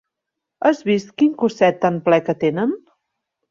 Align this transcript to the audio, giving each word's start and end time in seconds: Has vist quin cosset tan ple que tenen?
Has 0.69 0.81
vist 0.87 1.13
quin 1.19 1.35
cosset 1.45 1.79
tan 1.85 2.01
ple 2.09 2.21
que 2.31 2.37
tenen? 2.47 2.77